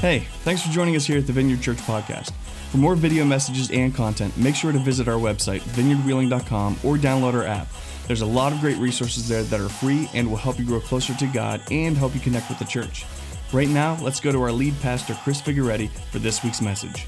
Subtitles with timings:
[0.00, 2.32] Hey, thanks for joining us here at the Vineyard Church Podcast.
[2.70, 7.34] For more video messages and content, make sure to visit our website, vineyardwheeling.com, or download
[7.34, 7.68] our app.
[8.06, 10.80] There's a lot of great resources there that are free and will help you grow
[10.80, 13.04] closer to God and help you connect with the church.
[13.52, 17.06] Right now, let's go to our lead pastor, Chris Figueretti, for this week's message.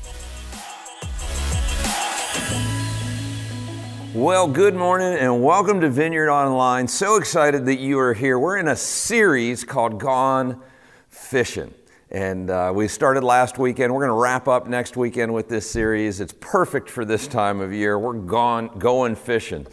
[4.12, 6.86] Well, good morning and welcome to Vineyard Online.
[6.86, 8.38] So excited that you are here.
[8.38, 10.60] We're in a series called Gone
[11.08, 11.72] Fishing.
[12.12, 13.90] And uh, we started last weekend.
[13.90, 16.20] We're going to wrap up next weekend with this series.
[16.20, 17.98] It's perfect for this time of year.
[17.98, 19.66] We're gone, going fishing.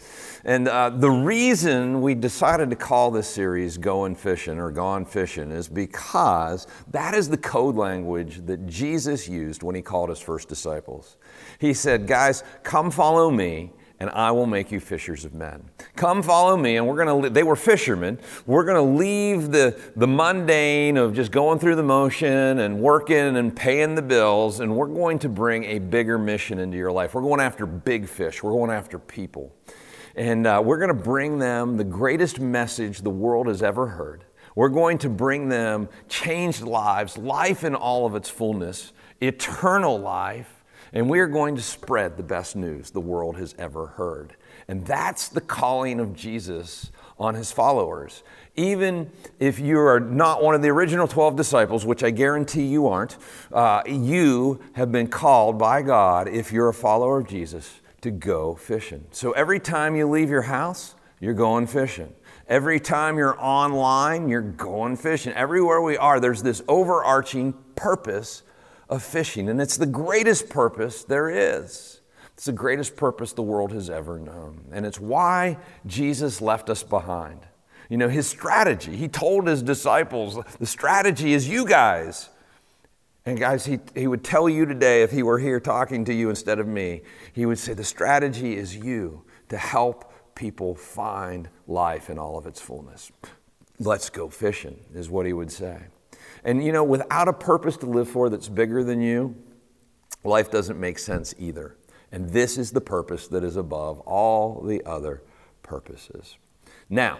[0.46, 5.50] And uh, the reason we decided to call this series Going Fishing or Gone Fishing
[5.50, 10.48] is because that is the code language that Jesus used when he called his first
[10.48, 11.18] disciples.
[11.58, 13.70] He said, Guys, come follow me
[14.00, 15.62] and I will make you fishers of men.
[15.94, 18.18] Come follow me, and we're going to, they were fishermen.
[18.46, 23.36] We're going to leave the, the mundane of just going through the motion and working
[23.36, 27.12] and paying the bills, and we're going to bring a bigger mission into your life.
[27.12, 29.54] We're going after big fish, we're going after people.
[30.16, 34.24] And uh, we're going to bring them the greatest message the world has ever heard.
[34.56, 40.59] We're going to bring them changed lives, life in all of its fullness, eternal life
[40.92, 44.36] and we are going to spread the best news the world has ever heard.
[44.68, 48.22] And that's the calling of Jesus on his followers.
[48.56, 52.88] Even if you are not one of the original 12 disciples, which I guarantee you
[52.88, 53.16] aren't,
[53.52, 58.54] uh, you have been called by God, if you're a follower of Jesus, to go
[58.54, 59.04] fishing.
[59.10, 62.12] So every time you leave your house, you're going fishing.
[62.48, 65.32] Every time you're online, you're going fishing.
[65.34, 68.42] Everywhere we are, there's this overarching purpose
[68.90, 69.48] of fishing.
[69.48, 72.00] And it's the greatest purpose there is.
[72.34, 74.64] It's the greatest purpose the world has ever known.
[74.72, 77.40] And it's why Jesus left us behind.
[77.88, 82.28] You know, his strategy, he told his disciples, the strategy is you guys.
[83.26, 86.30] And guys, he, he would tell you today, if he were here talking to you
[86.30, 87.02] instead of me,
[87.32, 92.46] he would say, the strategy is you to help people find life in all of
[92.46, 93.12] its fullness.
[93.78, 95.82] Let's go fishing, is what he would say.
[96.44, 99.34] And you know, without a purpose to live for that's bigger than you,
[100.24, 101.76] life doesn't make sense either.
[102.12, 105.22] And this is the purpose that is above all the other
[105.62, 106.36] purposes.
[106.88, 107.18] Now,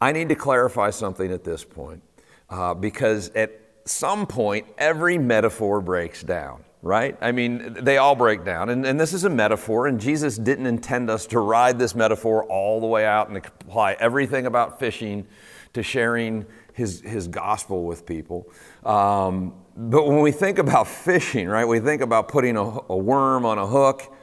[0.00, 2.02] I need to clarify something at this point
[2.50, 7.16] uh, because at some point, every metaphor breaks down, right?
[7.20, 8.68] I mean, they all break down.
[8.68, 12.44] And, and this is a metaphor, and Jesus didn't intend us to ride this metaphor
[12.44, 15.26] all the way out and apply everything about fishing
[15.72, 18.50] to sharing his, his gospel with people.
[18.84, 23.44] Um, but when we think about fishing, right, we think about putting a, a worm
[23.44, 24.14] on a hook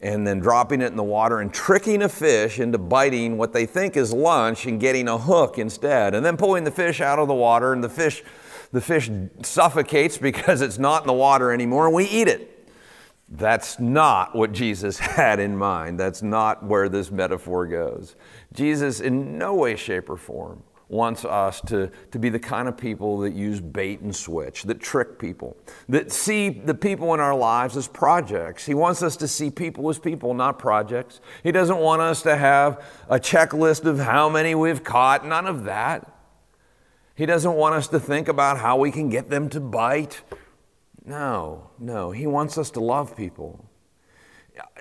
[0.00, 3.66] and then dropping it in the water and tricking a fish into biting what they
[3.66, 7.26] think is lunch and getting a hook instead, and then pulling the fish out of
[7.26, 8.22] the water, and the fish,
[8.70, 9.10] the fish
[9.42, 12.54] suffocates because it's not in the water anymore, and we eat it.
[13.28, 15.98] That's not what Jesus had in mind.
[15.98, 18.14] That's not where this metaphor goes.
[18.52, 22.76] Jesus, in no way, shape, or form, wants us to, to be the kind of
[22.76, 25.56] people that use bait and switch, that trick people,
[25.88, 28.64] that see the people in our lives as projects.
[28.64, 31.20] He wants us to see people as people, not projects.
[31.42, 35.64] He doesn't want us to have a checklist of how many we've caught, none of
[35.64, 36.14] that.
[37.14, 40.22] He doesn't want us to think about how we can get them to bite.
[41.04, 42.12] No, no.
[42.12, 43.68] He wants us to love people.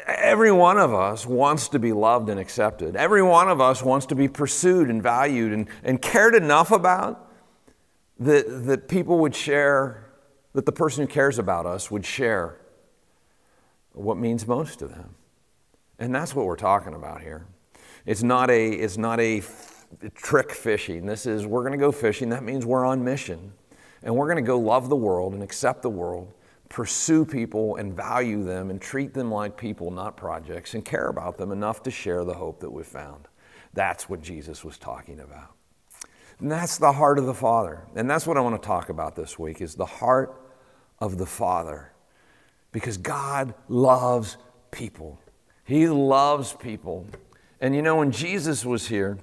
[0.06, 2.96] Every one of us wants to be loved and accepted.
[2.96, 7.32] Every one of us wants to be pursued and valued and, and cared enough about
[8.20, 10.12] that, that people would share,
[10.54, 12.60] that the person who cares about us would share
[13.92, 15.16] what means most to them.
[16.00, 17.48] And that's what we're talking about here.
[18.06, 19.42] It's not a, it's not a
[20.16, 21.06] trick fishing.
[21.06, 22.30] This is, we're going to go fishing.
[22.30, 23.54] That means we're on mission.
[24.04, 26.34] And we're going to go love the world and accept the world
[26.70, 31.38] pursue people and value them and treat them like people, not projects, and care about
[31.38, 33.28] them enough to share the hope that we've found.
[33.74, 35.54] That's what Jesus was talking about.
[36.40, 37.86] And that's the heart of the Father.
[37.96, 40.42] And that's what I want to talk about this week is the heart
[41.00, 41.92] of the Father.
[42.72, 44.38] Because God loves
[44.72, 45.20] people.
[45.64, 47.08] He loves people.
[47.60, 49.18] And you know, when Jesus was here,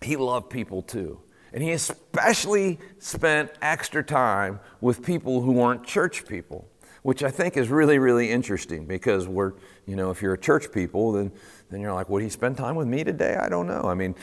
[0.00, 1.20] he loved people too.
[1.52, 6.68] And he especially spent extra time with people who weren't church people,
[7.02, 9.54] which I think is really, really interesting because we're,
[9.86, 11.32] you know, if you're a church people, then,
[11.70, 13.36] then you're like, would he spend time with me today?
[13.36, 13.82] I don't know.
[13.82, 14.14] I mean,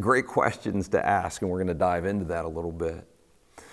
[0.00, 3.06] great questions to ask, and we're going to dive into that a little bit.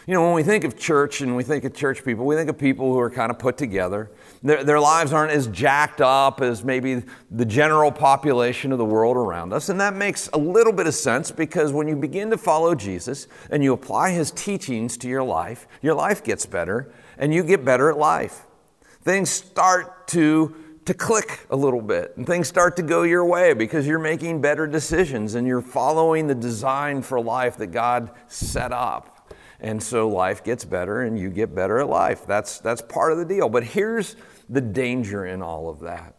[0.07, 2.49] You know, when we think of church and we think of church people, we think
[2.49, 4.09] of people who are kind of put together.
[4.41, 9.15] Their, their lives aren't as jacked up as maybe the general population of the world
[9.15, 9.69] around us.
[9.69, 13.27] And that makes a little bit of sense because when you begin to follow Jesus
[13.51, 17.63] and you apply his teachings to your life, your life gets better and you get
[17.63, 18.47] better at life.
[19.03, 23.53] Things start to to click a little bit and things start to go your way
[23.53, 28.71] because you're making better decisions and you're following the design for life that God set
[28.71, 29.20] up.
[29.61, 32.25] And so life gets better and you get better at life.
[32.25, 33.47] That's, that's part of the deal.
[33.47, 34.15] But here's
[34.49, 36.15] the danger in all of that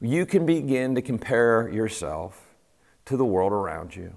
[0.00, 2.56] you can begin to compare yourself
[3.04, 4.16] to the world around you.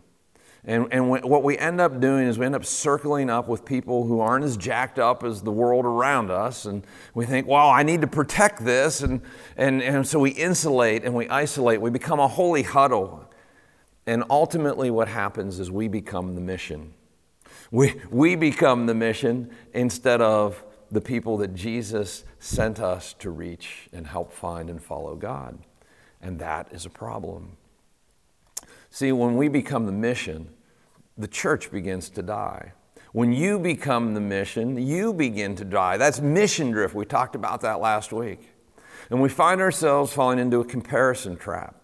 [0.68, 4.08] And, and what we end up doing is we end up circling up with people
[4.08, 6.66] who aren't as jacked up as the world around us.
[6.66, 6.84] And
[7.14, 9.02] we think, well, I need to protect this.
[9.02, 9.22] And,
[9.58, 11.82] and, and so we insulate and we isolate.
[11.82, 13.32] We become a holy huddle.
[14.08, 16.96] And ultimately, what happens is we become the mission.
[17.76, 23.90] We, we become the mission instead of the people that Jesus sent us to reach
[23.92, 25.60] and help find and follow God.
[26.22, 27.58] And that is a problem.
[28.92, 30.48] See, when we become the mission,
[31.18, 32.72] the church begins to die.
[33.12, 35.98] When you become the mission, you begin to die.
[35.98, 36.96] That's mission drift.
[36.96, 38.54] We talked about that last week.
[39.10, 41.76] And we find ourselves falling into a comparison trap.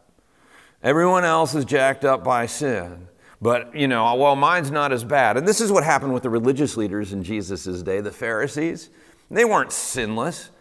[0.81, 3.09] Everyone else is jacked up by sin.
[3.41, 5.35] But, you know, well, mine's not as bad.
[5.35, 8.91] And this is what happened with the religious leaders in Jesus' day, the Pharisees.
[9.31, 10.51] They weren't sinless,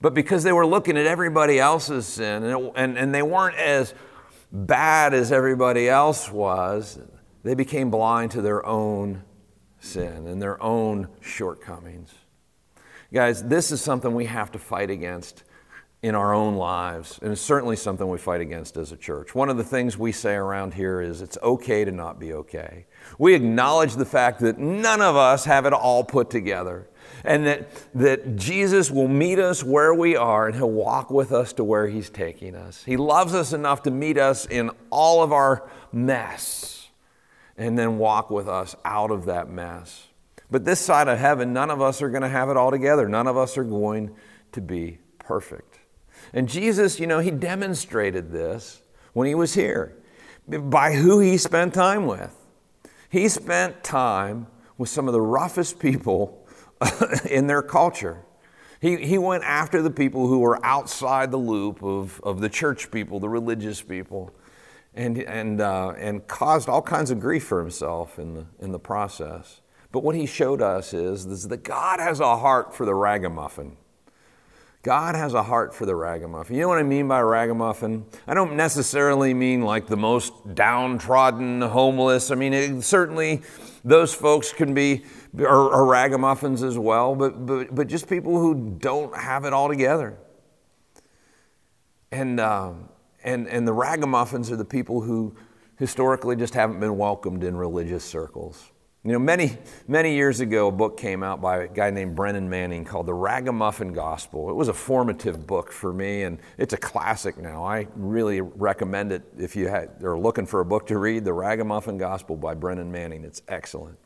[0.00, 3.56] but because they were looking at everybody else's sin and, it, and, and they weren't
[3.56, 3.94] as
[4.50, 6.98] bad as everybody else was,
[7.42, 9.24] they became blind to their own
[9.80, 12.14] sin and their own shortcomings.
[13.12, 15.44] Guys, this is something we have to fight against
[16.02, 19.36] in our own lives, and it's certainly something we fight against as a church.
[19.36, 22.86] One of the things we say around here is it's okay to not be okay.
[23.18, 26.88] We acknowledge the fact that none of us have it all put together,
[27.24, 31.52] and that, that Jesus will meet us where we are and He'll walk with us
[31.54, 32.82] to where He's taking us.
[32.82, 36.88] He loves us enough to meet us in all of our mess
[37.56, 40.08] and then walk with us out of that mess.
[40.50, 43.08] But this side of heaven, none of us are going to have it all together.
[43.08, 44.14] None of us are going
[44.52, 45.71] to be perfect.
[46.32, 48.82] And Jesus, you know, he demonstrated this
[49.12, 49.96] when he was here
[50.48, 52.34] by who he spent time with.
[53.08, 54.46] He spent time
[54.78, 56.46] with some of the roughest people
[57.30, 58.24] in their culture.
[58.80, 62.90] He, he went after the people who were outside the loop of, of the church
[62.90, 64.34] people, the religious people
[64.94, 68.78] and, and, uh, and caused all kinds of grief for himself in the, in the
[68.78, 69.60] process.
[69.90, 73.76] But what he showed us is, is that God has a heart for the ragamuffin.
[74.82, 76.56] God has a heart for the ragamuffin.
[76.56, 78.04] You know what I mean by ragamuffin?
[78.26, 82.32] I don't necessarily mean like the most downtrodden, homeless.
[82.32, 83.42] I mean, it, certainly
[83.84, 89.44] those folks can be ragamuffins as well, but, but, but just people who don't have
[89.44, 90.18] it all together.
[92.10, 92.88] And, um,
[93.22, 95.36] and, and the ragamuffins are the people who
[95.78, 98.71] historically just haven't been welcomed in religious circles.
[99.04, 99.58] You know, many,
[99.88, 103.14] many years ago, a book came out by a guy named Brennan Manning called The
[103.14, 104.48] Ragamuffin Gospel.
[104.48, 107.64] It was a formative book for me, and it's a classic now.
[107.64, 111.32] I really recommend it if you had, are looking for a book to read The
[111.32, 113.24] Ragamuffin Gospel by Brennan Manning.
[113.24, 113.98] It's excellent.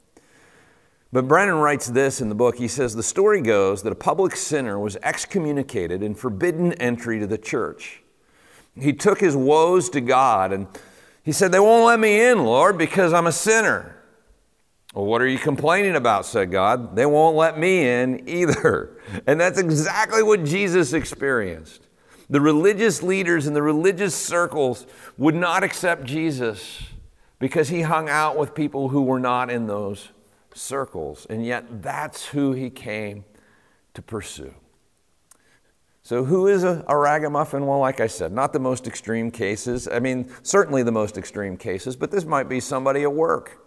[1.12, 2.56] But Brennan writes this in the book.
[2.56, 7.26] He says The story goes that a public sinner was excommunicated and forbidden entry to
[7.26, 8.02] the church
[8.78, 10.66] he took his woes to God and
[11.22, 13.96] he said, They won't let me in, Lord, because I'm a sinner.
[14.96, 16.24] Well, what are you complaining about?
[16.24, 16.96] said God.
[16.96, 18.92] They won't let me in either.
[19.26, 21.86] And that's exactly what Jesus experienced.
[22.28, 24.84] The religious leaders in the religious circles
[25.16, 26.82] would not accept Jesus
[27.38, 30.08] because he hung out with people who were not in those
[30.54, 31.24] circles.
[31.30, 33.24] And yet, that's who he came
[33.94, 34.54] to pursue.
[36.02, 37.64] So, who is a, a, ragamuffin?
[37.64, 39.86] Well, like I said, not the most extreme cases.
[39.86, 43.65] I mean, certainly the most extreme cases, but this might be somebody at work,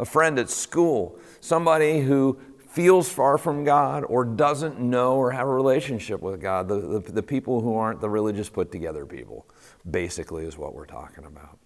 [0.00, 2.38] a friend at school, somebody who
[2.70, 6.68] feels far from God or doesn't know or have a relationship with God.
[6.68, 9.46] The, the, the people who aren't the religious put together people,
[9.88, 11.58] basically, is what we're talking about.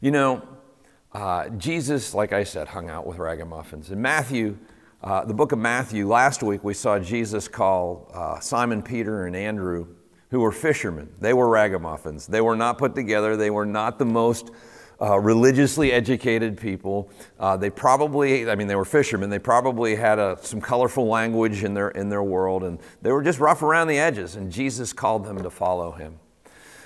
[0.00, 0.42] You know,
[1.12, 3.90] uh, Jesus, like I said, hung out with ragamuffins.
[3.90, 4.56] In Matthew,
[5.02, 9.36] uh, the book of Matthew, last week we saw Jesus call uh, Simon Peter and
[9.36, 9.88] Andrew,
[10.30, 11.12] who were fishermen.
[11.20, 12.26] They were ragamuffins.
[12.26, 14.50] They were not put together, they were not the most
[15.04, 17.10] uh, religiously educated people.
[17.38, 19.28] Uh, they probably, I mean, they were fishermen.
[19.28, 23.22] They probably had a, some colorful language in their, in their world, and they were
[23.22, 26.18] just rough around the edges, and Jesus called them to follow him.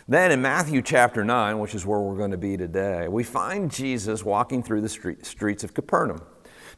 [0.08, 3.70] Then in Matthew chapter 9, which is where we're going to be today, we find
[3.70, 6.22] Jesus walking through the street, streets of Capernaum.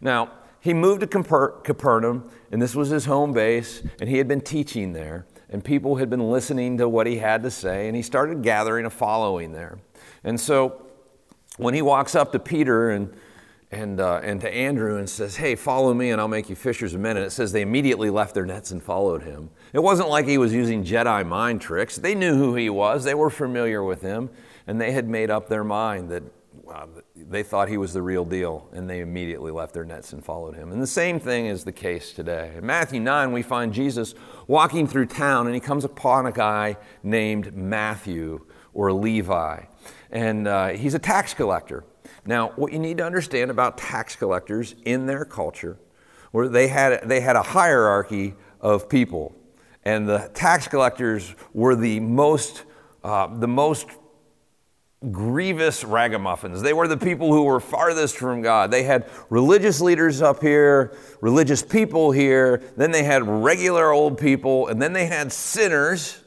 [0.01, 4.43] Now, he moved to Capernaum, and this was his home base, and he had been
[4.43, 8.03] teaching there, and people had been listening to what he had to say, and he
[8.03, 9.79] started gathering a following there.
[10.23, 10.90] And so
[11.61, 13.15] when he walks up to Peter and
[13.73, 16.95] and, uh, and to Andrew and says, Hey, follow me and I'll make you fishers
[16.95, 17.17] of men.
[17.17, 19.51] And it says they immediately left their nets and followed him.
[19.73, 21.97] It wasn't like he was using Jedi mind tricks.
[21.97, 24.31] They knew who he was, they were familiar with him,
[24.67, 26.25] and they had made up their mind that
[27.17, 30.55] they thought he was the real deal, and they immediately left their nets and followed
[30.55, 30.73] him.
[30.73, 32.53] And the same thing is the case today.
[32.57, 34.15] In Matthew 9, we find Jesus
[34.47, 39.65] walking through town, and he comes upon a guy named Matthew or Levi.
[40.11, 41.85] And uh, he's a tax collector.
[42.27, 45.79] Now, what you need to understand about tax collectors in their culture,
[46.33, 49.35] where they had, they had a hierarchy of people,
[49.85, 52.65] and the tax collectors were the most,
[53.03, 53.87] uh, the most
[55.11, 56.61] grievous ragamuffins.
[56.61, 58.71] They were the people who were farthest from God.
[58.71, 64.69] They had religious leaders up here, religious people here, then they had regular old people,
[64.69, 66.20] and then they had sinners.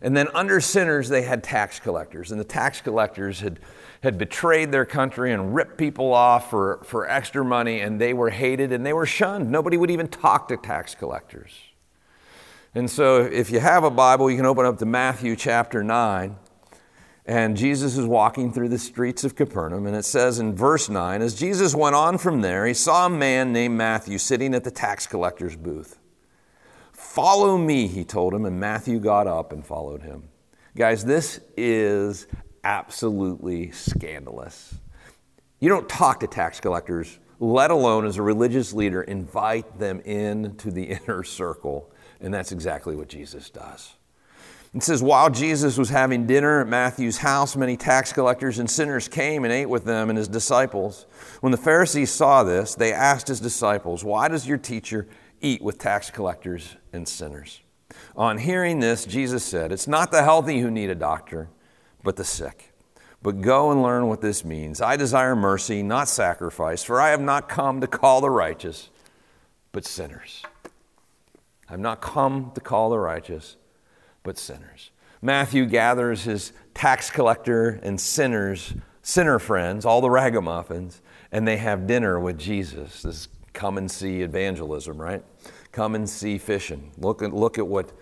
[0.00, 2.30] And then under sinners, they had tax collectors.
[2.30, 3.60] And the tax collectors had,
[4.02, 8.30] had betrayed their country and ripped people off for, for extra money, and they were
[8.30, 9.50] hated and they were shunned.
[9.50, 11.52] Nobody would even talk to tax collectors.
[12.74, 16.36] And so, if you have a Bible, you can open up to Matthew chapter 9.
[17.26, 21.22] And Jesus is walking through the streets of Capernaum, and it says in verse 9
[21.22, 24.70] As Jesus went on from there, he saw a man named Matthew sitting at the
[24.70, 25.98] tax collector's booth.
[27.14, 30.24] Follow me, he told him, and Matthew got up and followed him.
[30.76, 32.26] Guys, this is
[32.64, 34.74] absolutely scandalous.
[35.60, 40.72] You don't talk to tax collectors, let alone as a religious leader, invite them into
[40.72, 41.88] the inner circle.
[42.20, 43.94] And that's exactly what Jesus does.
[44.74, 49.06] It says, while Jesus was having dinner at Matthew's house, many tax collectors and sinners
[49.06, 51.06] came and ate with them and his disciples.
[51.42, 55.06] When the Pharisees saw this, they asked his disciples, Why does your teacher
[55.44, 57.60] eat with tax collectors and sinners?
[58.16, 61.48] On hearing this, Jesus said, It's not the healthy who need a doctor,
[62.02, 62.72] but the sick.
[63.22, 64.80] But go and learn what this means.
[64.80, 68.90] I desire mercy, not sacrifice, for I have not come to call the righteous,
[69.72, 70.42] but sinners.
[71.68, 73.56] I have not come to call the righteous
[74.24, 74.90] but sinners.
[75.22, 81.86] Matthew gathers his tax collector and sinners, sinner friends, all the ragamuffins, and they have
[81.86, 83.02] dinner with Jesus.
[83.02, 85.24] This come and see evangelism, right?
[85.72, 86.92] Come and see fishing.
[86.98, 87.92] Look at, look at what,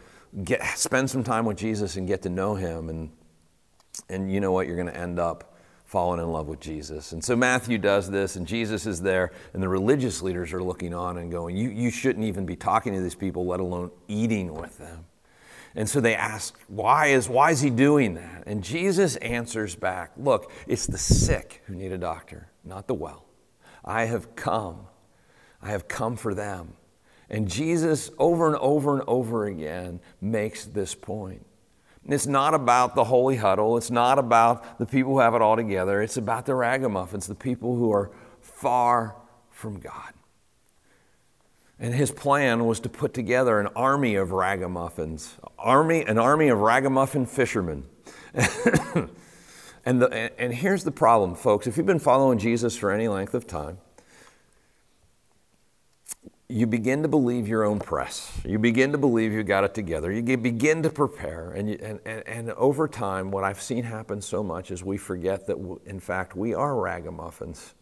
[0.43, 2.89] get, spend some time with Jesus and get to know him.
[2.89, 3.11] And,
[4.09, 4.67] and you know what?
[4.67, 7.13] You're going to end up falling in love with Jesus.
[7.13, 10.95] And so Matthew does this, and Jesus is there, and the religious leaders are looking
[10.95, 14.55] on and going, You, you shouldn't even be talking to these people, let alone eating
[14.55, 15.05] with them.
[15.75, 18.45] And so they ask, why is, why is he doing that?
[18.47, 23.27] And Jesus answers back, Look, it's the sick who need a doctor, not the well.
[23.85, 24.87] I have come.
[25.63, 26.75] I have come for them.
[27.31, 31.47] And Jesus, over and over and over again, makes this point.
[32.07, 33.77] It's not about the holy huddle.
[33.77, 36.03] It's not about the people who have it all together.
[36.03, 39.17] It's about the ragamuffins, the people who are far
[39.51, 40.13] from God.
[41.79, 46.59] And his plan was to put together an army of ragamuffins, army, an army of
[46.59, 47.85] ragamuffin fishermen.
[49.85, 51.67] and, the, and here's the problem, folks.
[51.67, 53.79] If you've been following Jesus for any length of time,
[56.53, 58.39] you begin to believe your own press.
[58.45, 60.13] You begin to believe you got it together.
[60.13, 61.51] You begin to prepare.
[61.53, 64.99] And, you, and, and, and, over time, what I've seen happen so much is we
[64.99, 65.57] forget that,
[65.87, 67.75] in fact, we are ragamuffins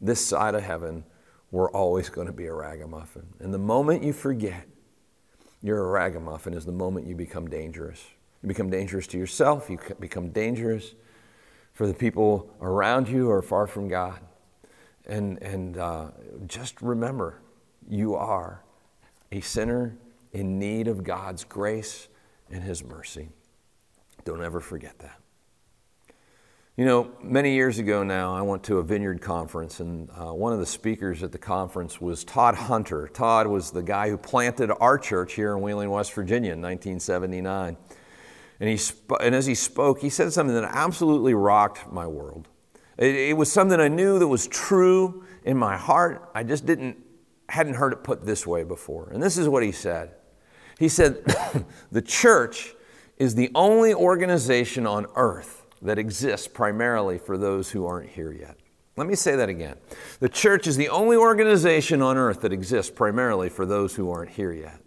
[0.00, 1.04] this side of heaven
[1.50, 3.26] we're always going to be a ragamuffin.
[3.40, 4.66] And the moment you forget
[5.62, 8.02] you're a ragamuffin is the moment you become dangerous.
[8.42, 10.94] You become dangerous to yourself, you become dangerous
[11.74, 14.20] for the people around you who are far from God.
[15.06, 16.10] And, and uh,
[16.46, 17.40] just remember,
[17.90, 18.62] you are
[19.32, 19.96] a sinner
[20.32, 22.08] in need of God's grace
[22.50, 23.28] and His mercy.
[24.24, 25.20] Don't ever forget that.
[26.76, 30.52] You know, many years ago now, I went to a vineyard conference, and uh, one
[30.52, 33.08] of the speakers at the conference was Todd Hunter.
[33.12, 37.76] Todd was the guy who planted our church here in Wheeling, West Virginia in 1979.
[38.60, 42.48] And, he sp- and as he spoke, he said something that absolutely rocked my world.
[42.96, 46.30] It, it was something I knew that was true in my heart.
[46.34, 46.96] I just didn't,
[47.50, 49.10] hadn't heard it put this way before.
[49.12, 50.12] And this is what he said
[50.78, 51.24] He said,
[51.92, 52.74] The church
[53.18, 58.56] is the only organization on earth that exists primarily for those who aren't here yet.
[58.96, 59.76] Let me say that again.
[60.20, 64.32] The church is the only organization on earth that exists primarily for those who aren't
[64.32, 64.80] here yet.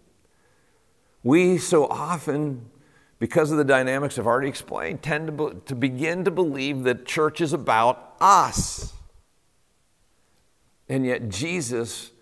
[1.22, 2.70] We so often,
[3.18, 7.06] because of the dynamics I've already explained, tend to, be, to begin to believe that
[7.06, 8.92] church is about us.
[10.88, 12.12] And yet, Jesus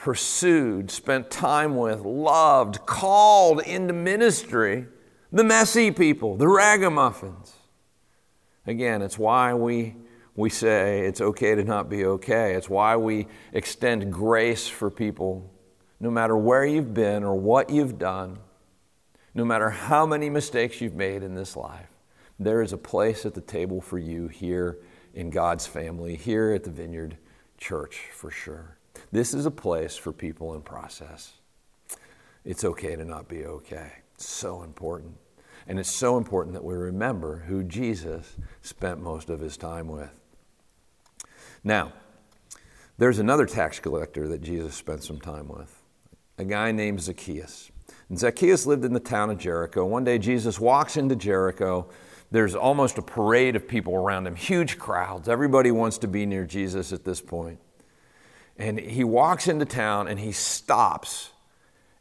[0.00, 4.86] pursued, spent time with, loved, called into ministry
[5.30, 7.52] the messy people, the ragamuffins.
[8.66, 9.94] Again, it's why we,
[10.34, 12.54] we say it's okay to not be okay.
[12.54, 15.52] It's why we extend grace for people
[16.00, 18.38] no matter where you've been or what you've done,
[19.34, 21.88] no matter how many mistakes you've made in this life.
[22.38, 24.78] There is a place at the table for you here
[25.12, 27.18] in God's family, here at the Vineyard
[27.58, 28.79] Church for sure.
[29.12, 31.32] This is a place for people in process.
[32.44, 33.92] It's okay to not be okay.
[34.14, 35.16] It's so important.
[35.66, 40.10] And it's so important that we remember who Jesus spent most of his time with.
[41.62, 41.92] Now,
[42.98, 45.82] there's another tax collector that Jesus spent some time with,
[46.38, 47.70] a guy named Zacchaeus.
[48.08, 49.84] And Zacchaeus lived in the town of Jericho.
[49.86, 51.88] One day, Jesus walks into Jericho.
[52.30, 55.28] There's almost a parade of people around him, huge crowds.
[55.28, 57.58] Everybody wants to be near Jesus at this point.
[58.60, 61.30] And he walks into town and he stops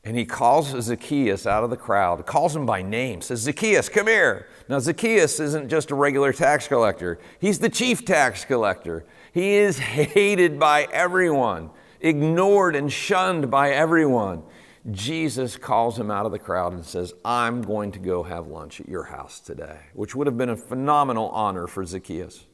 [0.04, 4.08] and he calls Zacchaeus out of the crowd, calls him by name, says, Zacchaeus, come
[4.08, 4.48] here.
[4.68, 9.06] Now, Zacchaeus isn't just a regular tax collector, he's the chief tax collector.
[9.32, 11.70] He is hated by everyone,
[12.02, 14.44] ignored and shunned by everyone.
[14.92, 18.82] Jesus calls him out of the crowd and says, I'm going to go have lunch
[18.82, 22.46] at your house today, which would have been a phenomenal honor for Zacchaeus.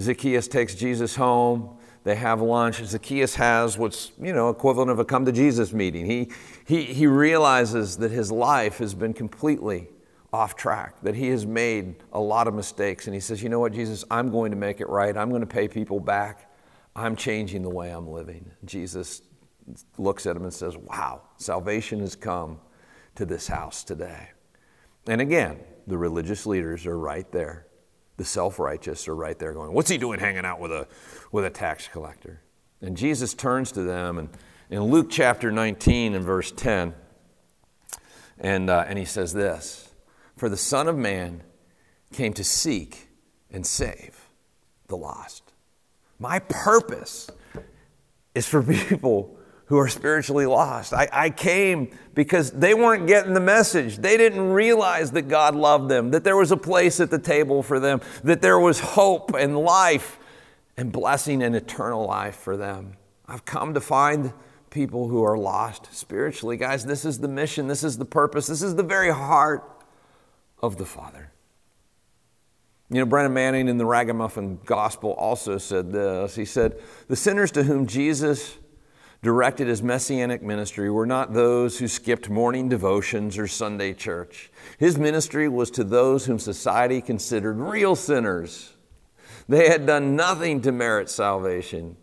[0.00, 1.78] Zacchaeus takes Jesus home.
[2.04, 2.82] They have lunch.
[2.84, 6.06] Zacchaeus has what's, you know, equivalent of a come to Jesus meeting.
[6.06, 6.30] He,
[6.64, 9.88] he, he realizes that his life has been completely
[10.32, 13.06] off track, that he has made a lot of mistakes.
[13.06, 15.16] And he says, You know what, Jesus, I'm going to make it right.
[15.16, 16.50] I'm going to pay people back.
[16.96, 18.50] I'm changing the way I'm living.
[18.64, 19.22] Jesus
[19.96, 22.58] looks at him and says, Wow, salvation has come
[23.14, 24.30] to this house today.
[25.06, 27.66] And again, the religious leaders are right there
[28.22, 30.86] the self righteous are right there going, What's he doing hanging out with a,
[31.32, 32.40] with a tax collector?
[32.80, 34.28] And Jesus turns to them and
[34.70, 36.94] in Luke chapter 19 and verse 10,
[38.38, 39.90] and, uh, and he says this
[40.36, 41.42] For the Son of Man
[42.12, 43.08] came to seek
[43.50, 44.28] and save
[44.86, 45.52] the lost.
[46.20, 47.28] My purpose
[48.36, 49.36] is for people
[49.72, 50.92] who are spiritually lost.
[50.92, 53.96] I, I, came because they weren't getting the message.
[53.96, 57.62] They didn't realize that God loved them, that there was a place at the table
[57.62, 60.18] for them, that there was hope and life
[60.76, 62.98] and blessing and eternal life for them.
[63.26, 64.34] I've come to find
[64.68, 66.58] people who are lost spiritually.
[66.58, 69.86] Guys, this is the mission, this is the purpose, this is the very heart
[70.60, 71.32] of the Father.
[72.90, 76.34] You know, Brennan Manning in the Ragamuffin Gospel also said this.
[76.34, 78.58] He said, The sinners to whom Jesus
[79.22, 84.50] directed his messianic ministry were not those who skipped morning devotions or Sunday church.
[84.78, 88.74] His ministry was to those whom society considered real sinners.
[89.48, 91.96] They had done nothing to merit salvation,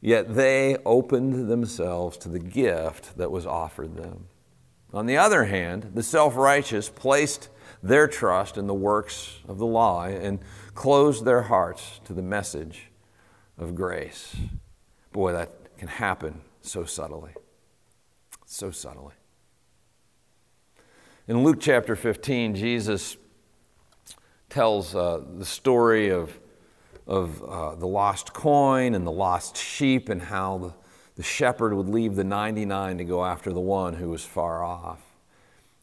[0.00, 4.26] yet they opened themselves to the gift that was offered them.
[4.92, 7.50] On the other hand, the self righteous placed
[7.82, 10.40] their trust in the works of the law and
[10.74, 12.90] closed their hearts to the message
[13.58, 14.34] of grace.
[15.12, 17.32] Boy, that can happen so subtly.
[18.46, 19.12] So subtly.
[21.28, 23.16] In Luke chapter 15, Jesus
[24.48, 26.38] tells uh, the story of,
[27.06, 30.74] of uh, the lost coin and the lost sheep and how the,
[31.16, 35.03] the shepherd would leave the 99 to go after the one who was far off.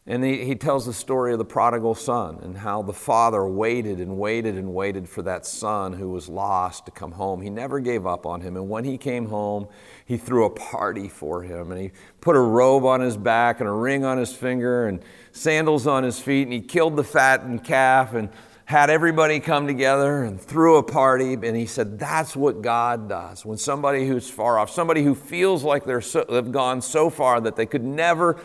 [0.04, 3.98] And he, he tells the story of the prodigal son and how the father waited
[3.98, 7.40] and waited and waited for that son who was lost to come home.
[7.40, 8.56] He never gave up on him.
[8.56, 9.68] And when he came home,
[10.04, 11.70] he threw a party for him.
[11.70, 15.00] And he put a robe on his back and a ring on his finger and
[15.30, 16.42] sandals on his feet.
[16.42, 18.28] And he killed the fattened calf and
[18.64, 21.34] had everybody come together and threw a party.
[21.34, 23.46] And he said, That's what God does.
[23.46, 27.40] When somebody who's far off, somebody who feels like they're so, they've gone so far
[27.42, 28.40] that they could never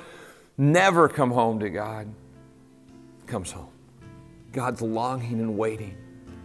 [0.58, 2.08] never come home to God
[3.28, 3.70] comes home.
[4.52, 5.96] God's longing and waiting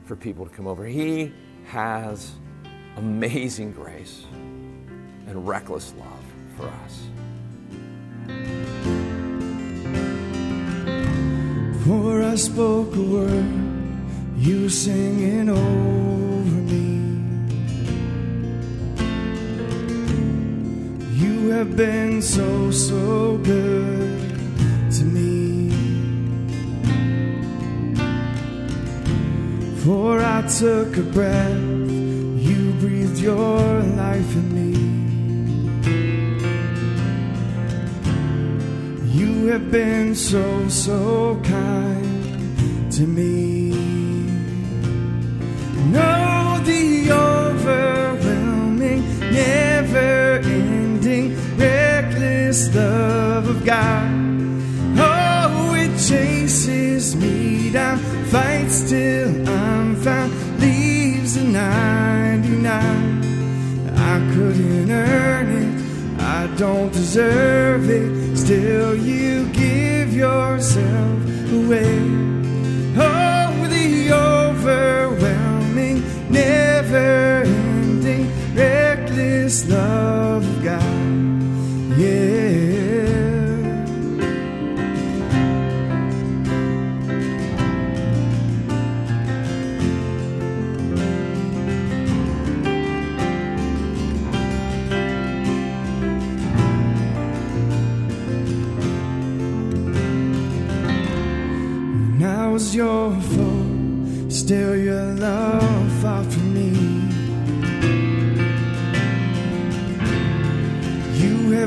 [0.04, 0.84] for people to come over.
[0.84, 1.32] He
[1.66, 2.32] has
[2.96, 4.24] amazing grace
[5.26, 6.24] and reckless love
[6.56, 7.08] for us.
[11.86, 13.46] For I spoke a word,
[14.36, 17.00] you singing over me.
[21.16, 23.91] You have been so, so good
[29.84, 34.78] For I took a breath, you breathed your life in me.
[39.10, 43.70] You have been so, so kind to me.
[45.90, 54.08] Know the overwhelming, never ending reckless love of God.
[54.96, 59.41] Oh, it chases me down, fights till
[60.02, 62.66] Found, leaves the 99.
[63.96, 68.36] I couldn't earn it, I don't deserve it.
[68.36, 72.00] Still, you give yourself away.
[72.96, 80.82] Oh, with the overwhelming, never ending, reckless love of God.
[81.96, 82.21] Yeah.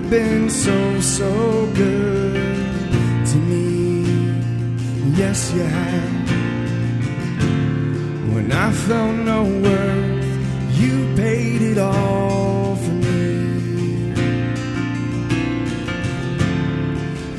[0.09, 4.05] Been so, so good to me.
[5.17, 6.29] Yes, you have.
[8.33, 14.13] When I felt no worth, you paid it all for me.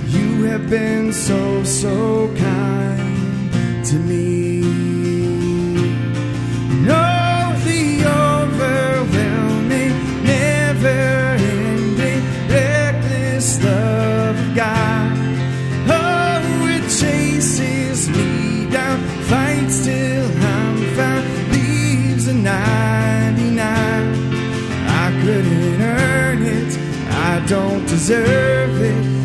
[0.08, 4.35] You have been so, so kind to me.
[27.46, 29.15] Don't deserve it.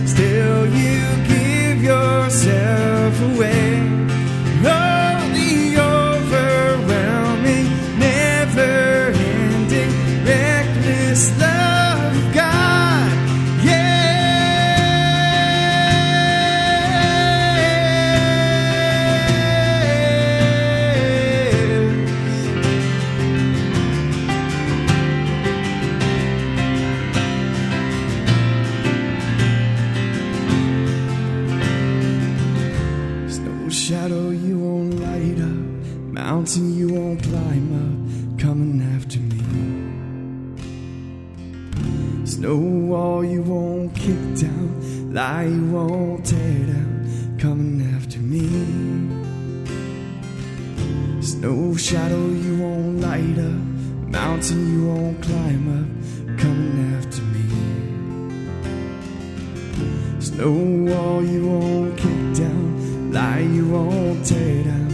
[64.29, 64.89] Down,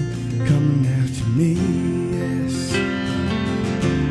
[0.48, 1.54] coming after me.
[2.16, 2.72] Yes.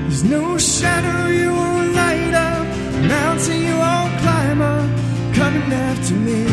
[0.03, 2.67] There's no shadow you won't light up,
[3.09, 6.46] mountain you won't climb up, coming after me.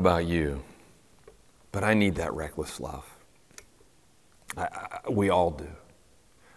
[0.00, 0.62] About you,
[1.70, 3.04] but I need that reckless love.
[4.56, 5.68] I, I, we all do.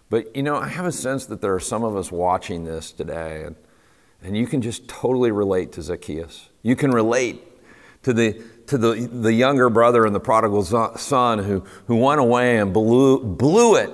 [0.09, 2.91] But you know, I have a sense that there are some of us watching this
[2.91, 3.55] today, and,
[4.23, 6.49] and you can just totally relate to Zacchaeus.
[6.63, 7.43] You can relate
[8.03, 12.57] to the, to the, the younger brother and the prodigal son who, who went away
[12.57, 13.91] and blew, blew it,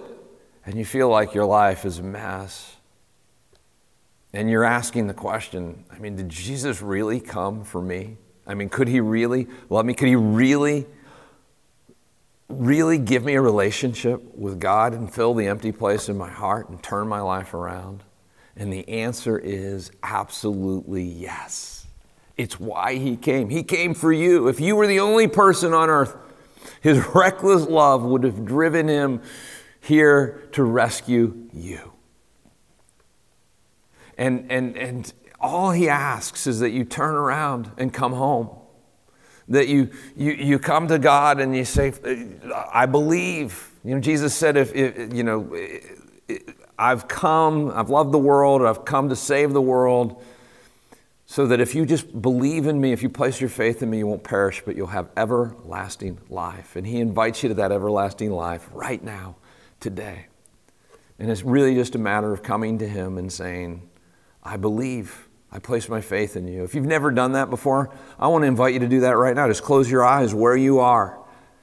[0.65, 2.75] and you feel like your life is a mess.
[4.33, 8.17] and you're asking the question I mean, did Jesus really come for me?
[8.49, 9.93] I mean, could he really love me?
[9.93, 10.87] Could he really,
[12.49, 16.67] really give me a relationship with God and fill the empty place in my heart
[16.67, 18.01] and turn my life around?
[18.55, 21.85] And the answer is absolutely yes.
[22.37, 23.51] It's why he came.
[23.51, 24.47] He came for you.
[24.47, 26.15] If you were the only person on earth,
[26.81, 29.21] his reckless love would have driven him
[29.79, 31.93] here to rescue you.
[34.17, 38.49] And, and, and all he asks is that you turn around and come home.
[39.47, 41.93] That you, you, you come to God and you say,
[42.71, 43.71] I believe.
[43.83, 45.57] You know, Jesus said, if, if you know,
[46.77, 50.21] I've come, I've loved the world, I've come to save the world,
[51.25, 53.99] so that if you just believe in me, if you place your faith in me,
[53.99, 56.75] you won't perish, but you'll have everlasting life.
[56.75, 59.35] And He invites you to that everlasting life right now,
[59.79, 60.27] today.
[61.17, 63.89] And it's really just a matter of coming to Him and saying,
[64.43, 65.27] I believe.
[65.51, 66.63] I place my faith in you.
[66.63, 69.35] If you've never done that before, I want to invite you to do that right
[69.35, 69.47] now.
[69.47, 71.19] Just close your eyes where you are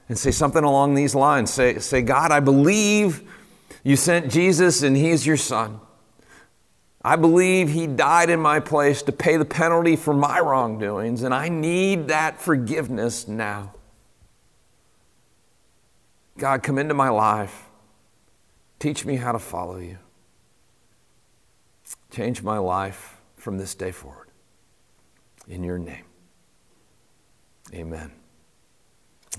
[0.08, 1.52] and say something along these lines.
[1.52, 3.22] Say, say God, I believe
[3.84, 5.80] you sent Jesus and He is your Son.
[7.02, 11.32] I believe He died in my place to pay the penalty for my wrongdoings, and
[11.32, 13.72] I need that forgiveness now.
[16.36, 17.66] God, come into my life.
[18.80, 19.98] Teach me how to follow you.
[22.10, 24.28] Change my life from this day forward.
[25.48, 26.04] In your name.
[27.72, 28.12] Amen.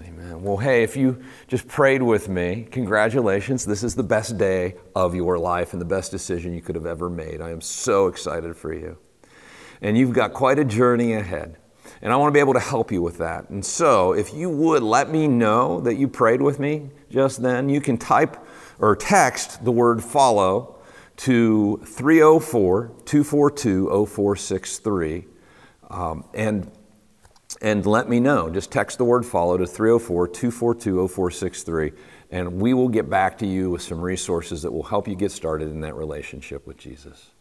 [0.04, 0.44] Amen.
[0.44, 3.66] Well, hey, if you just prayed with me, congratulations.
[3.66, 6.86] This is the best day of your life and the best decision you could have
[6.86, 7.42] ever made.
[7.42, 8.98] I am so excited for you.
[9.82, 11.58] And you've got quite a journey ahead.
[12.02, 13.50] And I want to be able to help you with that.
[13.50, 17.70] And so, if you would let me know that you prayed with me just then,
[17.70, 18.38] you can type
[18.78, 20.77] or text the word follow
[21.18, 25.26] to 304 242 0463.
[25.90, 26.72] Um, and
[27.62, 28.50] and let me know.
[28.50, 31.92] Just text the word follow to 304 242 0463,
[32.32, 35.32] and we will get back to you with some resources that will help you get
[35.32, 37.32] started in that relationship with Jesus.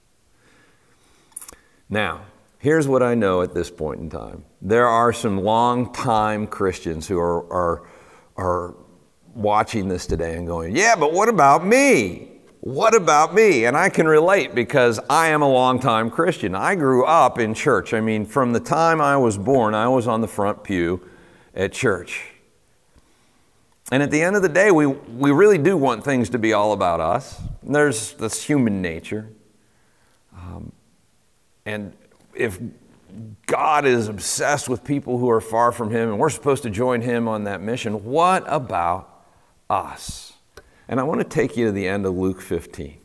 [1.89, 2.23] Now,
[2.59, 7.19] here's what I know at this point in time there are some long-time Christians who
[7.19, 7.89] are, are,
[8.37, 8.75] are
[9.35, 12.36] watching this today and going, Yeah, but what about me?
[12.67, 13.65] What about me?
[13.65, 16.57] And I can relate because I am a longtime Christian.
[16.57, 17.95] I grew up in church.
[17.95, 21.09] I mean, from the time I was born, I was on the front pew
[21.55, 22.33] at church.
[23.93, 26.55] And at the end of the day, we, we really do want things to be
[26.55, 27.41] all about us.
[27.63, 29.31] There's this human nature.
[30.37, 30.73] Um,
[31.67, 31.93] and
[32.35, 32.59] if
[33.47, 37.03] God is obsessed with people who are far from Him and we're supposed to join
[37.03, 39.25] Him on that mission, what about
[39.71, 40.33] us?
[40.89, 42.99] And I want to take you to the end of Luke 15,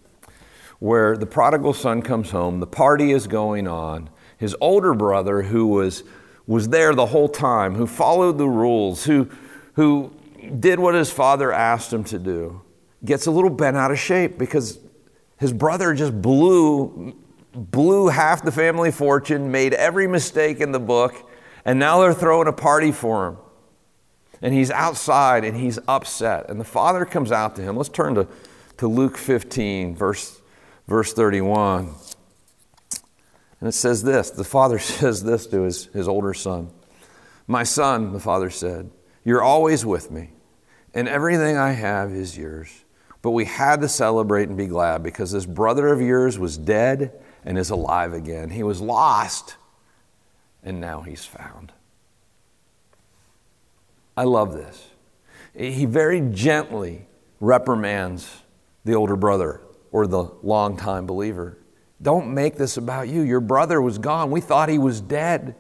[0.79, 4.09] where the prodigal son comes home, the party is going on.
[4.37, 6.03] His older brother, who was,
[6.45, 9.29] was there the whole time, who followed the rules, who,
[9.73, 10.13] who
[10.59, 12.61] did what his father asked him to do,
[13.03, 14.79] gets a little bent out of shape because
[15.37, 17.15] his brother just blew,
[17.53, 21.29] blew half the family fortune, made every mistake in the book,
[21.65, 23.37] and now they're throwing a party for him
[24.41, 26.49] and he's outside and he's upset.
[26.49, 27.77] And the father comes out to him.
[27.77, 28.27] Let's turn to,
[28.77, 30.41] to Luke 15, verse,
[30.87, 31.93] verse 31.
[33.59, 36.71] And it says this the father says this to his, his older son
[37.47, 38.89] My son, the father said,
[39.23, 40.31] You're always with me,
[40.93, 42.85] and everything I have is yours.
[43.21, 47.11] But we had to celebrate and be glad because this brother of yours was dead
[47.45, 48.49] and is alive again.
[48.49, 49.57] He was lost,
[50.63, 51.71] and now he's found.
[54.15, 54.89] I love this.
[55.53, 57.07] He very gently
[57.39, 58.43] reprimands
[58.85, 61.57] the older brother or the longtime believer.
[62.01, 63.21] Don't make this about you.
[63.21, 64.31] Your brother was gone.
[64.31, 65.55] We thought he was dead.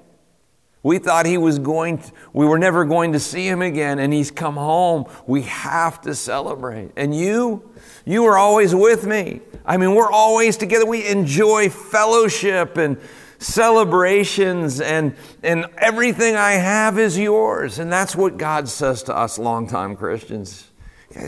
[0.83, 4.11] We thought he was going, to, we were never going to see him again, and
[4.11, 5.05] he's come home.
[5.27, 6.91] We have to celebrate.
[6.95, 7.69] And you,
[8.03, 9.41] you are always with me.
[9.63, 10.87] I mean, we're always together.
[10.87, 12.97] We enjoy fellowship and
[13.41, 17.79] celebrations and, and everything I have is yours.
[17.79, 20.67] And that's what God says to us longtime Christians.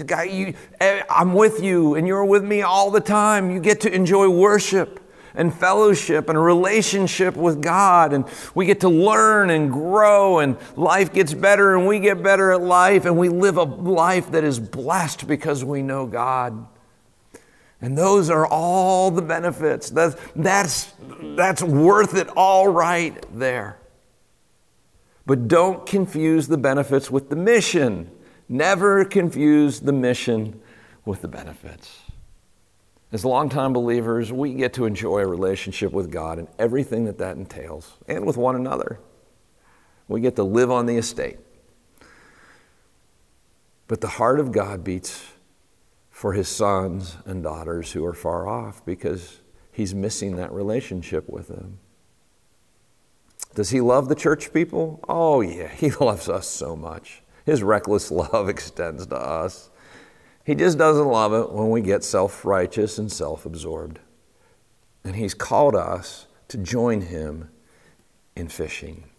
[0.06, 3.52] God, you, eh, I'm with you and you're with me all the time.
[3.52, 5.02] You get to enjoy worship
[5.36, 8.14] and fellowship and relationship with God.
[8.14, 12.52] And we get to learn and grow, and life gets better, and we get better
[12.52, 16.68] at life, and we live a life that is blessed because we know God.
[17.84, 19.90] And those are all the benefits.
[19.90, 20.94] That's, that's,
[21.36, 23.78] that's worth it all right there.
[25.26, 28.10] But don't confuse the benefits with the mission.
[28.48, 30.62] Never confuse the mission
[31.04, 32.04] with the benefits.
[33.12, 37.36] As longtime believers, we get to enjoy a relationship with God and everything that that
[37.36, 38.98] entails, and with one another.
[40.08, 41.38] We get to live on the estate.
[43.90, 45.22] But the heart of God beats
[46.24, 49.42] for his sons and daughters who are far off because
[49.74, 51.80] he's missing that relationship with them.
[53.56, 55.04] Does he love the church people?
[55.10, 57.24] Oh, yeah, he loves us so much.
[57.46, 59.70] His reckless love extends to us.
[60.46, 64.00] He just doesn't love it when we get self righteous and self absorbed.
[65.04, 67.50] And he's called us to join him
[68.38, 69.10] in fishing.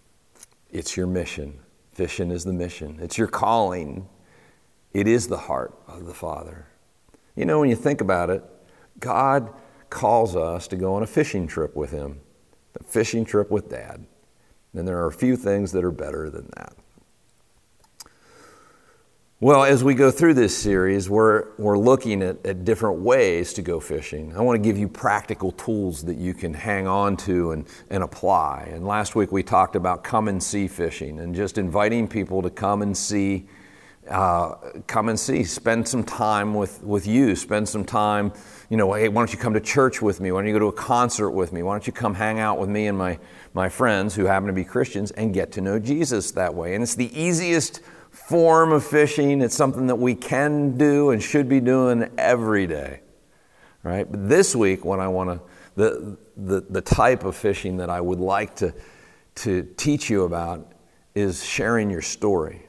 [0.70, 1.58] It's your mission.
[1.92, 4.08] Fishing is the mission, it's your calling.
[4.94, 6.68] It is the heart of the Father.
[7.36, 8.44] You know, when you think about it,
[9.00, 9.52] God
[9.90, 12.20] calls us to go on a fishing trip with Him,
[12.78, 14.06] a fishing trip with Dad.
[14.72, 16.74] And there are a few things that are better than that.
[19.40, 23.62] Well, as we go through this series, we're, we're looking at, at different ways to
[23.62, 24.34] go fishing.
[24.34, 28.02] I want to give you practical tools that you can hang on to and, and
[28.02, 28.70] apply.
[28.72, 32.48] And last week we talked about come and see fishing and just inviting people to
[32.48, 33.46] come and see
[34.08, 34.54] uh,
[34.86, 38.32] come and see, spend some time with, with you, spend some time,
[38.68, 40.32] you know, hey, why don't you come to church with me?
[40.32, 41.62] Why don't you go to a concert with me?
[41.62, 43.18] Why don't you come hang out with me and my,
[43.54, 46.74] my friends who happen to be Christians and get to know Jesus that way?
[46.74, 49.40] And it's the easiest form of fishing.
[49.40, 53.00] It's something that we can do and should be doing every day,
[53.82, 54.10] right?
[54.10, 55.40] But this week, when I want to,
[55.76, 58.74] the, the, the type of fishing that I would like to,
[59.36, 60.72] to teach you about
[61.14, 62.63] is sharing your story.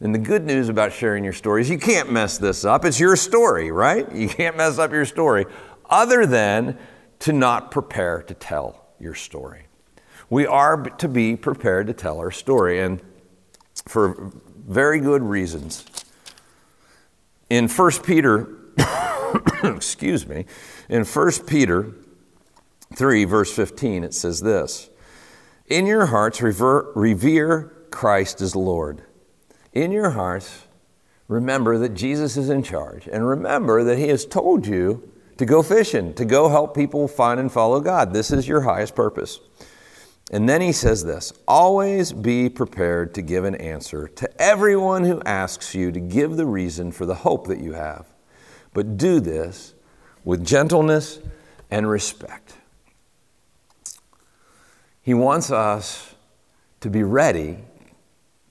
[0.00, 2.84] And the good news about sharing your story is you can't mess this up.
[2.84, 4.10] It's your story, right?
[4.14, 5.46] You can't mess up your story
[5.90, 6.78] other than
[7.20, 9.66] to not prepare to tell your story.
[10.30, 13.00] We are to be prepared to tell our story, and
[13.86, 14.30] for
[14.68, 15.84] very good reasons.
[17.50, 18.56] In 1 Peter,
[19.64, 20.44] excuse me,
[20.88, 21.92] in 1 Peter
[22.94, 24.90] 3, verse 15, it says this
[25.66, 29.02] In your hearts, revere, revere Christ as Lord
[29.82, 30.66] in your hearts,
[31.28, 33.08] remember that Jesus is in charge.
[33.08, 37.40] And remember that He has told you to go fishing, to go help people find
[37.40, 38.12] and follow God.
[38.12, 39.40] This is your highest purpose.
[40.30, 45.22] And then he says this always be prepared to give an answer to everyone who
[45.22, 48.06] asks you to give the reason for the hope that you have.
[48.74, 49.74] But do this
[50.24, 51.20] with gentleness
[51.70, 52.54] and respect.
[55.00, 56.14] He wants us
[56.80, 57.58] to be ready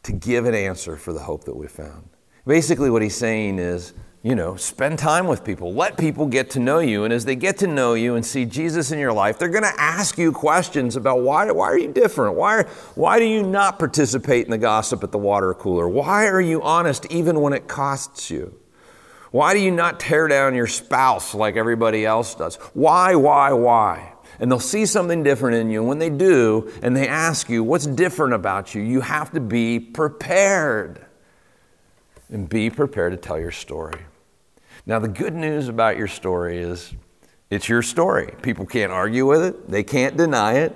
[0.08, 2.10] to give an answer for the hope that we found.
[2.46, 3.93] Basically, what he's saying is,
[4.24, 5.74] you know, spend time with people.
[5.74, 7.04] Let people get to know you.
[7.04, 9.63] And as they get to know you and see Jesus in your life, they're going
[9.63, 12.36] to ask you questions about why, why are you different?
[12.36, 12.63] Why,
[12.96, 15.88] why do you not participate in the gossip at the water cooler?
[15.88, 18.58] Why are you honest even when it costs you?
[19.32, 22.56] Why do you not tear down your spouse like everybody else does?
[22.74, 24.13] Why, why, why?
[24.39, 25.80] And they'll see something different in you.
[25.80, 28.82] And when they do, and they ask you, What's different about you?
[28.82, 31.06] you have to be prepared.
[32.30, 34.02] And be prepared to tell your story.
[34.86, 36.93] Now, the good news about your story is
[37.50, 38.34] it's your story.
[38.41, 40.76] People can't argue with it, they can't deny it.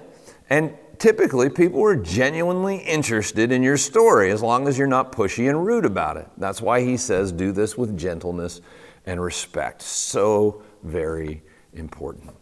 [0.49, 5.49] And typically, people are genuinely interested in your story as long as you're not pushy
[5.49, 6.27] and rude about it.
[6.37, 8.61] That's why he says, Do this with gentleness
[9.05, 9.81] and respect.
[9.81, 11.41] So very
[11.73, 12.40] important.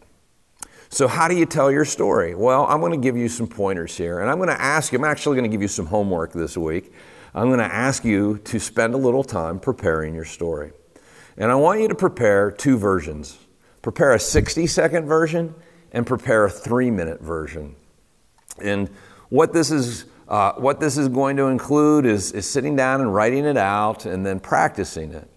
[0.90, 2.34] So, how do you tell your story?
[2.36, 5.00] Well, I'm going to give you some pointers here, and I'm going to ask you,
[5.00, 6.92] I'm actually going to give you some homework this week.
[7.34, 10.72] I'm going to ask you to spend a little time preparing your story.
[11.38, 13.38] And I want you to prepare two versions
[13.82, 15.56] prepare a 60 second version
[15.92, 17.76] and prepare a three minute version.
[18.62, 18.90] And
[19.30, 23.14] what this is, uh, what this is going to include is, is sitting down and
[23.14, 25.30] writing it out and then practicing it.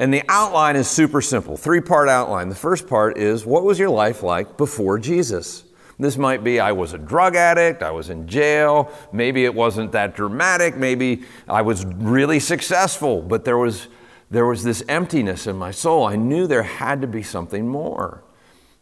[0.00, 2.48] And the outline is super simple three part outline.
[2.48, 5.62] The first part is what was your life like before Jesus?
[5.98, 9.92] This might be I was a drug addict, I was in jail, maybe it wasn't
[9.92, 13.88] that dramatic, maybe I was really successful, but there was,
[14.30, 16.06] there was this emptiness in my soul.
[16.06, 18.24] I knew there had to be something more.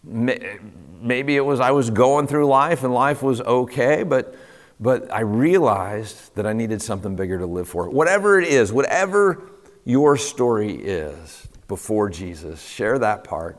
[0.04, 4.36] Maybe it was I was going through life and life was okay, but,
[4.78, 7.90] but I realized that I needed something bigger to live for.
[7.90, 9.42] Whatever it is, whatever
[9.88, 12.62] your story is before Jesus.
[12.62, 13.58] Share that part.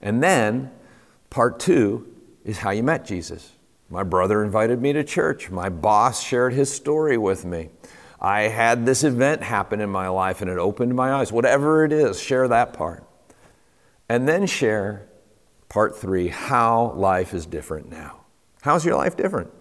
[0.00, 0.72] And then
[1.30, 2.12] part two
[2.44, 3.52] is how you met Jesus.
[3.88, 5.52] My brother invited me to church.
[5.52, 7.68] My boss shared his story with me.
[8.20, 11.30] I had this event happen in my life and it opened my eyes.
[11.30, 13.04] Whatever it is, share that part.
[14.08, 15.06] And then share
[15.68, 18.22] part three how life is different now.
[18.62, 19.52] How's your life different?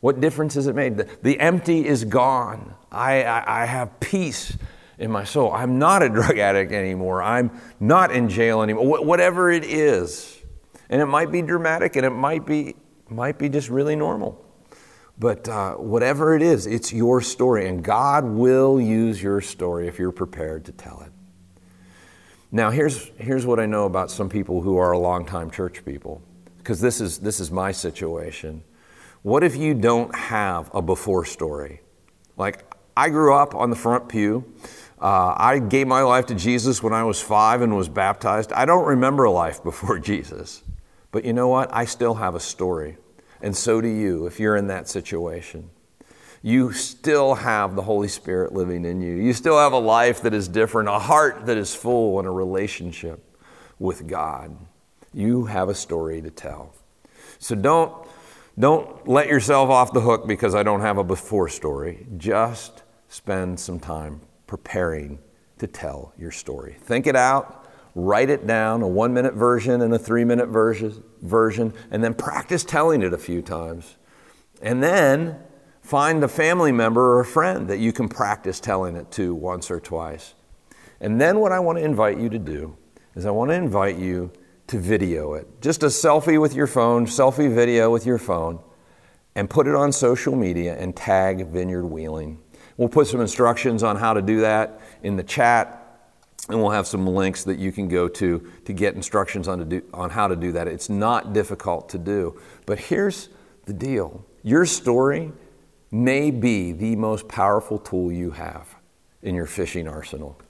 [0.00, 0.98] What difference has it made?
[0.98, 2.74] The, the empty is gone.
[2.92, 4.58] I, I, I have peace
[5.00, 5.50] in my soul.
[5.52, 7.22] I'm not a drug addict anymore.
[7.22, 8.98] I'm not in jail anymore.
[8.98, 10.38] Wh- whatever it is.
[10.90, 12.76] And it might be dramatic and it might be,
[13.08, 14.44] might be just really normal.
[15.18, 17.66] But uh, whatever it is, it's your story.
[17.66, 21.12] And God will use your story if you're prepared to tell it.
[22.52, 26.20] Now, here's, here's what I know about some people who are longtime church people,
[26.58, 28.64] because this is, this is my situation.
[29.22, 31.80] What if you don't have a before story?
[32.36, 32.64] Like,
[32.96, 34.44] I grew up on the front pew.
[35.00, 38.52] Uh, I gave my life to Jesus when I was five and was baptized.
[38.52, 40.62] I don't remember a life before Jesus.
[41.10, 41.70] But you know what?
[41.72, 42.98] I still have a story.
[43.42, 45.70] And so do you if you're in that situation.
[46.42, 49.14] You still have the Holy Spirit living in you.
[49.16, 52.30] You still have a life that is different, a heart that is full, and a
[52.30, 53.22] relationship
[53.78, 54.56] with God.
[55.12, 56.74] You have a story to tell.
[57.38, 57.94] So don't,
[58.58, 62.06] don't let yourself off the hook because I don't have a before story.
[62.16, 64.20] Just spend some time
[64.50, 65.20] preparing
[65.58, 66.76] to tell your story.
[66.80, 71.72] Think it out, write it down, a one minute version and a three minute version,
[71.92, 73.96] and then practice telling it a few times.
[74.60, 75.38] And then
[75.82, 79.70] find a family member or a friend that you can practice telling it to once
[79.70, 80.34] or twice.
[81.00, 82.76] And then what I want to invite you to do
[83.14, 84.32] is I want to invite you
[84.66, 85.46] to video it.
[85.60, 88.58] Just a selfie with your phone, selfie video with your phone,
[89.36, 92.40] and put it on social media and tag Vineyard Wheeling.
[92.80, 96.08] We'll put some instructions on how to do that in the chat
[96.48, 99.66] and we'll have some links that you can go to to get instructions on, to
[99.66, 100.66] do, on how to do that.
[100.66, 102.40] It's not difficult to do.
[102.64, 103.28] But here's
[103.66, 105.30] the deal your story
[105.90, 108.74] may be the most powerful tool you have
[109.22, 110.40] in your fishing arsenal.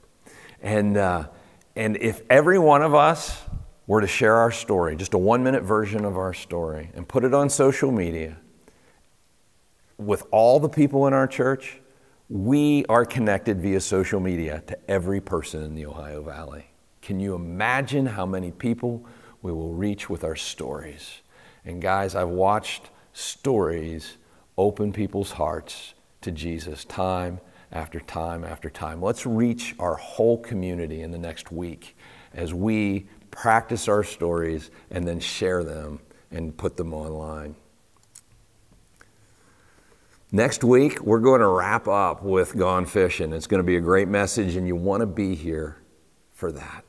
[0.61, 1.27] And, uh,
[1.75, 3.41] and if every one of us
[3.87, 7.25] were to share our story, just a one minute version of our story, and put
[7.25, 8.37] it on social media
[9.97, 11.80] with all the people in our church,
[12.31, 16.65] we are connected via social media to every person in the Ohio Valley.
[17.01, 19.05] Can you imagine how many people
[19.41, 21.23] we will reach with our stories?
[21.65, 24.15] And guys, I've watched stories
[24.57, 29.01] open people's hearts to Jesus time after time after time.
[29.01, 31.97] Let's reach our whole community in the next week
[32.33, 35.99] as we practice our stories and then share them
[36.31, 37.55] and put them online.
[40.33, 43.33] Next week, we're going to wrap up with Gone Fishing.
[43.33, 45.77] It's going to be a great message, and you want to be here
[46.33, 46.85] for that.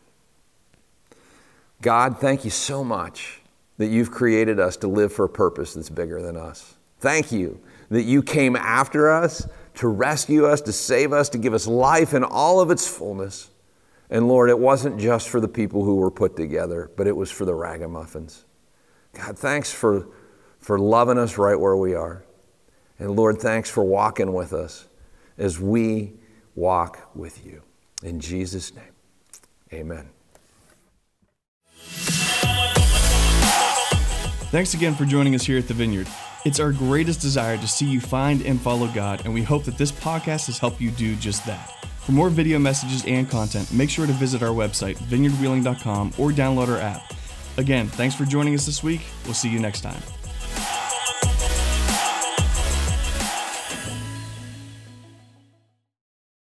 [1.80, 3.40] God, thank you so much
[3.78, 6.76] that you've created us to live for a purpose that's bigger than us.
[7.01, 11.53] Thank you that you came after us to rescue us, to save us, to give
[11.53, 13.51] us life in all of its fullness.
[14.09, 17.32] And Lord, it wasn't just for the people who were put together, but it was
[17.32, 18.45] for the ragamuffins.
[19.14, 20.07] God, thanks for,
[20.61, 22.24] for loving us right where we are.
[23.03, 24.86] And Lord, thanks for walking with us
[25.36, 26.12] as we
[26.55, 27.62] walk with you.
[28.05, 28.92] In Jesus' name,
[29.72, 30.09] amen.
[34.53, 36.07] Thanks again for joining us here at the Vineyard.
[36.44, 39.78] It's our greatest desire to see you find and follow God, and we hope that
[39.78, 41.84] this podcast has helped you do just that.
[42.03, 46.68] For more video messages and content, make sure to visit our website, vineyardwheeling.com, or download
[46.68, 47.12] our app.
[47.57, 49.00] Again, thanks for joining us this week.
[49.24, 50.00] We'll see you next time.